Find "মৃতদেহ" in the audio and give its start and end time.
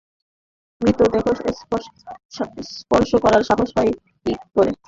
0.81-1.25